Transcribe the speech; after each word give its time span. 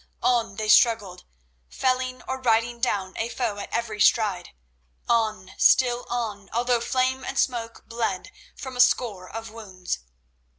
On 0.23 0.55
they 0.55 0.67
struggled, 0.67 1.25
felling 1.69 2.23
or 2.27 2.41
riding 2.41 2.79
down 2.79 3.13
a 3.17 3.29
foe 3.29 3.59
at 3.59 3.69
every 3.71 4.01
stride. 4.01 4.49
On, 5.07 5.51
still 5.59 6.07
on, 6.09 6.49
although 6.51 6.81
Flame 6.81 7.23
and 7.23 7.37
Smoke 7.37 7.83
bled 7.85 8.31
from 8.55 8.75
a 8.75 8.81
score 8.81 9.29
of 9.29 9.51
wounds. 9.51 9.99